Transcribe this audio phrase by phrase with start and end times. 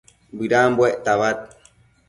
[0.37, 1.37] bëdambuec tabad